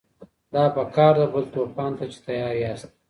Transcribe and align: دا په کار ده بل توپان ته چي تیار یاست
دا 0.53 0.63
په 0.75 0.83
کار 0.95 1.13
ده 1.19 1.25
بل 1.33 1.45
توپان 1.53 1.91
ته 1.97 2.05
چي 2.11 2.17
تیار 2.25 2.53
یاست 2.63 2.91